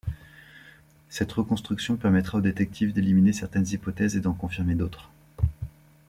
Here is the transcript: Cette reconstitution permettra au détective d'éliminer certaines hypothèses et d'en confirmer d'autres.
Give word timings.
Cette 1.09 1.31
reconstitution 1.31 1.95
permettra 1.95 2.39
au 2.39 2.41
détective 2.41 2.91
d'éliminer 2.91 3.33
certaines 3.33 3.67
hypothèses 3.69 4.15
et 4.17 4.19
d'en 4.19 4.33
confirmer 4.33 4.73
d'autres. 4.73 5.11